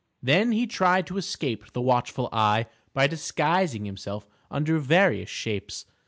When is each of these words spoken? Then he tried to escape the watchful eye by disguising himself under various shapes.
Then 0.23 0.51
he 0.51 0.65
tried 0.65 1.05
to 1.05 1.17
escape 1.19 1.73
the 1.73 1.79
watchful 1.79 2.27
eye 2.33 2.65
by 2.91 3.05
disguising 3.05 3.85
himself 3.85 4.27
under 4.49 4.79
various 4.79 5.29
shapes. 5.29 5.85